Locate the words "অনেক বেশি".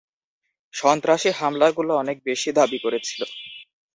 2.01-2.49